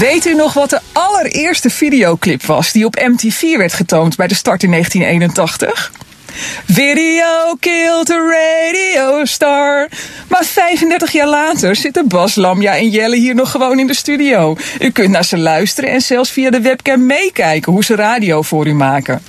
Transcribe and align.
Weet 0.00 0.26
u 0.26 0.34
nog 0.34 0.52
wat 0.52 0.70
de 0.70 0.80
allereerste 0.92 1.70
videoclip 1.70 2.42
was 2.42 2.72
die 2.72 2.84
op 2.84 2.94
MTV 2.94 3.56
werd 3.56 3.72
getoond 3.72 4.16
bij 4.16 4.26
de 4.26 4.34
start 4.34 4.62
in 4.62 4.70
1981? 4.70 5.92
Video 6.66 7.56
killed 7.60 8.10
a 8.10 8.16
radio 8.16 9.24
star. 9.24 9.88
Maar 10.28 10.44
35 10.44 11.12
jaar 11.12 11.28
later 11.28 11.76
zitten 11.76 12.08
Bas 12.08 12.34
Lamja 12.34 12.76
en 12.76 12.88
Jelle 12.88 13.16
hier 13.16 13.34
nog 13.34 13.50
gewoon 13.50 13.78
in 13.78 13.86
de 13.86 13.94
studio. 13.94 14.56
U 14.80 14.90
kunt 14.90 15.10
naar 15.10 15.24
ze 15.24 15.38
luisteren 15.38 15.90
en 15.90 16.00
zelfs 16.00 16.30
via 16.30 16.50
de 16.50 16.60
webcam 16.60 17.06
meekijken 17.06 17.72
hoe 17.72 17.84
ze 17.84 17.94
radio 17.94 18.42
voor 18.42 18.66
u 18.66 18.74
maken. 18.74 19.22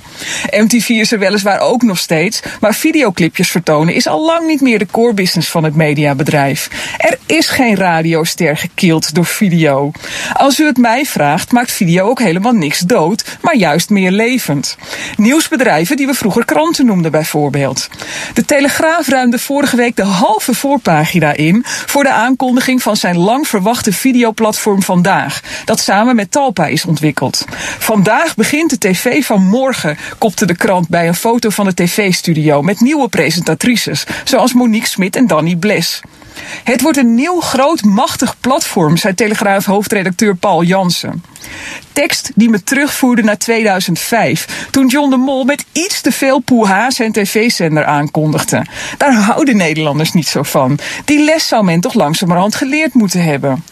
MTV 0.50 0.88
is 0.88 1.12
er 1.12 1.18
weliswaar 1.18 1.60
ook 1.60 1.82
nog 1.82 1.98
steeds, 1.98 2.40
maar 2.60 2.74
videoclipjes 2.74 3.50
vertonen 3.50 3.94
is 3.94 4.06
al 4.06 4.24
lang 4.24 4.46
niet 4.46 4.60
meer 4.60 4.78
de 4.78 4.86
core 4.90 5.14
business 5.14 5.50
van 5.50 5.64
het 5.64 5.74
mediabedrijf. 5.74 6.68
Er 6.98 7.18
is 7.26 7.48
geen 7.48 7.76
radioster 7.76 8.56
gekild 8.56 9.14
door 9.14 9.26
video. 9.26 9.90
Als 10.32 10.60
u 10.60 10.66
het 10.66 10.76
mij 10.78 11.04
vraagt, 11.04 11.52
maakt 11.52 11.72
video 11.72 12.08
ook 12.08 12.18
helemaal 12.18 12.52
niks 12.52 12.78
dood, 12.78 13.24
maar 13.40 13.56
juist 13.56 13.90
meer 13.90 14.10
levend. 14.10 14.76
Nieuwsbedrijven 15.16 15.96
die 15.96 16.06
we 16.06 16.14
vroeger 16.14 16.44
kranten 16.44 16.86
noemden 16.86 17.10
bijvoorbeeld. 17.10 17.88
De 18.34 18.44
Telegraaf 18.44 19.08
ruimde 19.08 19.38
vorige 19.38 19.76
week 19.76 19.96
de 19.96 20.02
halve 20.02 20.54
voorpagina 20.54 21.32
in 21.32 21.62
voor 21.64 22.02
de 22.02 22.12
aankondiging 22.12 22.82
van 22.82 22.96
zijn 22.96 23.16
lang 23.16 23.48
verwachte 23.48 23.92
videoplatform 23.92 24.82
Vandaag, 24.82 25.40
dat 25.64 25.80
samen 25.80 26.16
met 26.16 26.30
Talpa 26.30 26.66
is 26.66 26.84
ontwikkeld. 26.84 27.44
Vandaag 27.78 28.34
begint 28.34 28.70
de 28.70 28.78
tv 28.78 29.24
van 29.24 29.42
morgen, 29.42 29.98
kopte 30.18 30.46
de 30.46 30.56
krant 30.56 30.88
bij 30.88 31.08
een 31.08 31.14
foto 31.14 31.50
van 31.50 31.64
de 31.64 31.74
tv-studio 31.74 32.62
met 32.62 32.80
nieuwe 32.80 33.08
presentatrices, 33.08 34.06
zoals 34.24 34.52
Monique 34.52 34.88
Smit 34.88 35.16
en 35.16 35.26
Danny 35.26 35.56
Bles. 35.56 36.00
Het 36.64 36.80
wordt 36.80 36.98
een 36.98 37.14
nieuw, 37.14 37.40
groot, 37.40 37.82
machtig 37.82 38.36
platform, 38.40 38.96
zei 38.96 39.14
Telegraaf 39.14 39.64
hoofdredacteur 39.64 40.36
Paul 40.36 40.62
Jansen. 40.62 41.24
Tekst 41.92 42.30
die 42.34 42.50
me 42.50 42.62
terugvoerde 42.62 43.22
naar 43.22 43.38
2005, 43.38 44.66
toen 44.70 44.86
John 44.86 45.10
de 45.10 45.16
Mol 45.16 45.44
met 45.44 45.64
iets 45.72 46.00
te 46.00 46.12
veel 46.12 46.38
poeha 46.38 46.90
zijn 46.90 47.12
tv-zender 47.12 47.84
aankondigde. 47.84 48.66
Daar 48.98 49.14
houden 49.14 49.56
Nederlanders 49.56 50.12
niet 50.12 50.28
zo 50.28 50.42
van. 50.42 50.78
Die 51.04 51.24
les 51.24 51.48
zou 51.48 51.64
men 51.64 51.80
toch 51.80 51.94
langzamerhand 51.94 52.54
geleerd 52.54 52.94
moeten 52.94 53.24
hebben. 53.24 53.64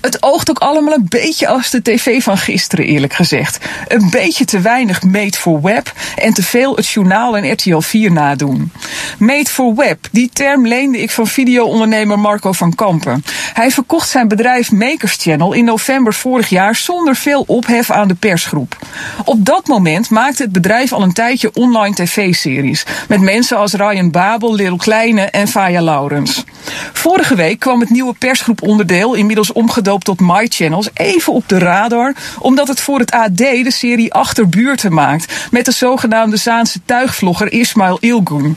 Het 0.00 0.22
oogt 0.22 0.50
ook 0.50 0.58
allemaal 0.58 0.94
een 0.94 1.06
beetje 1.08 1.48
als 1.48 1.70
de 1.70 1.82
tv 1.82 2.22
van 2.22 2.38
gisteren, 2.38 2.86
eerlijk 2.86 3.12
gezegd. 3.12 3.58
Een 3.88 4.10
beetje 4.10 4.44
te 4.44 4.60
weinig 4.60 5.02
made 5.02 5.36
for 5.36 5.62
web 5.62 5.92
en 6.16 6.34
te 6.34 6.42
veel 6.42 6.76
het 6.76 6.88
journaal 6.88 7.36
en 7.36 7.52
RTL 7.52 7.78
4 7.78 8.12
nadoen. 8.12 8.72
Made 9.18 9.50
for 9.50 9.74
web, 9.74 10.08
die 10.10 10.30
term 10.32 10.66
leende 10.66 10.98
ik 10.98 11.10
van 11.10 11.26
videoondernemer 11.26 12.18
Marco 12.18 12.52
van 12.52 12.74
Kampen. 12.74 13.24
Hij 13.52 13.70
verkocht 13.70 14.08
zijn 14.08 14.28
bedrijf 14.28 14.72
Makers 14.72 15.16
Channel 15.18 15.52
in 15.52 15.64
november 15.64 16.14
vorig 16.14 16.48
jaar 16.48 16.74
zonder 16.74 17.16
veel 17.16 17.44
ophef 17.46 17.90
aan 17.90 18.08
de 18.08 18.14
persgroep. 18.14 18.76
Op 19.24 19.44
dat 19.44 19.66
moment 19.66 20.10
maakte 20.10 20.42
het 20.42 20.52
bedrijf 20.52 20.92
al 20.92 21.02
een 21.02 21.12
tijdje 21.12 21.50
online 21.52 21.94
tv-series. 21.94 22.84
Met 23.08 23.20
mensen 23.20 23.56
als 23.56 23.72
Ryan 23.72 24.10
Babel, 24.10 24.54
Lil 24.54 24.76
Kleine 24.76 25.22
en 25.22 25.48
Faya 25.48 25.82
Laurens. 25.82 26.44
Vorige 26.92 27.34
week 27.34 27.58
kwam 27.58 27.80
het 27.80 27.90
nieuwe 27.90 28.14
persgroep 28.18 28.62
onderdeel, 28.62 29.14
inmiddels 29.14 29.52
omgedoopt 29.52 30.04
tot 30.04 30.20
My 30.20 30.46
Channels, 30.48 30.88
even 30.94 31.32
op 31.32 31.48
de 31.48 31.58
radar. 31.58 32.14
Omdat 32.38 32.68
het 32.68 32.80
voor 32.80 32.98
het 32.98 33.10
AD 33.10 33.36
de 33.36 33.72
serie 33.72 34.14
Achterbuurten 34.14 34.92
maakt. 34.92 35.48
Met 35.50 35.64
de 35.64 35.72
zogenaamde 35.72 36.36
Zaanse 36.36 36.80
tuigvlogger 36.84 37.52
Ismail 37.52 37.98
Ilgun. 38.00 38.56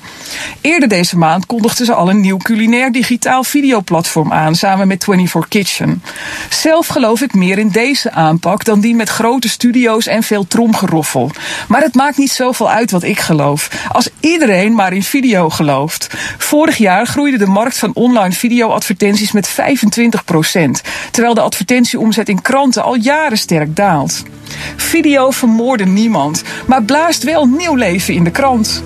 Eerder 0.62 0.90
deze 0.90 1.18
maand 1.18 1.46
kondigden 1.46 1.86
ze 1.86 1.94
al 1.94 2.10
een 2.10 2.22
nieuw 2.22 2.38
culinair 2.38 2.92
digitaal 2.92 3.44
videoplatform 3.44 4.34
aan. 4.34 4.56
Samen 4.56 4.88
met 4.88 5.04
24 5.04 5.48
Kitchen. 5.50 6.04
Zelf 6.50 6.88
geloof 6.88 7.22
ik 7.22 7.34
meer 7.34 7.58
in 7.58 7.70
deze 7.70 8.12
aanpak 8.12 8.64
dan 8.66 8.80
die 8.80 8.96
met 8.96 9.10
grote 9.10 9.50
studio's 9.50 10.08
en 10.08 10.24
veel 10.24 10.48
tromgeroffel. 10.48 11.32
Maar 11.68 11.82
het 11.82 11.96
maakt 11.96 12.18
niet 12.18 12.32
zoveel 12.32 12.70
uit 12.70 12.92
wat 12.92 13.04
ik 13.04 13.20
geloof. 13.20 13.70
Als 13.92 14.10
iedereen 14.20 14.74
maar 14.74 14.94
in 14.94 15.04
video 15.04 15.50
gelooft. 15.50 16.08
Vorig 16.38 16.78
jaar 16.78 17.08
groeide 17.08 17.38
de 17.38 17.46
markt 17.46 17.78
van 17.78 17.92
online 18.00 18.32
videoadvertenties 18.32 19.32
met 19.32 19.50
25% 19.50 19.54
terwijl 21.12 21.34
de 21.34 21.42
advertentieomzet 21.42 22.30
in 22.30 22.42
kranten 22.42 22.84
al 22.84 22.96
jaren 22.96 23.38
sterk 23.38 23.76
daalt. 23.76 24.24
Video 24.76 25.32
vermoorde 25.32 25.86
niemand, 25.86 26.44
maar 26.68 26.84
blaast 26.84 27.24
wel 27.24 27.46
nieuw 27.46 27.76
leven 27.76 28.14
in 28.14 28.24
de 28.24 28.32
krant. 28.32 28.84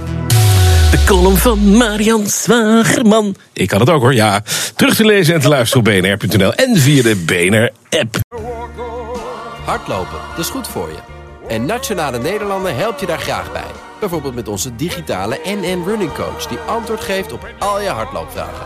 De 0.91 1.03
column 1.05 1.37
van 1.37 1.77
Marian 1.77 2.27
Zwagerman. 2.27 3.35
Ik 3.53 3.67
kan 3.67 3.79
het 3.79 3.89
ook 3.89 4.01
hoor, 4.01 4.13
ja. 4.13 4.43
Terug 4.75 4.95
te 4.95 5.05
lezen 5.05 5.33
en 5.33 5.41
te 5.41 5.47
luisteren 5.47 5.87
op 5.87 6.01
bnr.nl 6.01 6.53
en 6.53 6.77
via 6.77 7.03
de 7.03 7.15
BNR-app. 7.15 8.17
Hardlopen, 9.65 10.19
dat 10.29 10.45
is 10.45 10.49
goed 10.49 10.67
voor 10.67 10.89
je. 10.89 10.97
En 11.47 11.65
Nationale 11.65 12.19
Nederlanden 12.19 12.75
helpt 12.75 12.99
je 12.99 13.05
daar 13.05 13.19
graag 13.19 13.51
bij. 13.51 13.71
Bijvoorbeeld 13.99 14.35
met 14.35 14.47
onze 14.47 14.75
digitale 14.75 15.39
NN 15.45 15.83
Running 15.85 16.13
Coach... 16.13 16.47
die 16.47 16.57
antwoord 16.57 17.01
geeft 17.01 17.31
op 17.31 17.47
al 17.59 17.81
je 17.81 17.89
hardloopvragen. 17.89 18.65